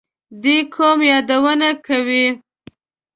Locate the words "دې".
0.41-0.57